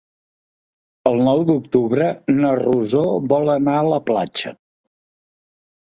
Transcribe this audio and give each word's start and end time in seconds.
El 1.09 1.17
nou 1.27 1.43
d'octubre 1.49 2.09
na 2.39 2.55
Rosó 2.63 3.05
vol 3.35 3.53
anar 3.59 3.77
a 3.83 3.87
la 3.93 4.03
platja. 4.11 4.59